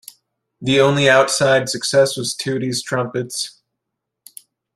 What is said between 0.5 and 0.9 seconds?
The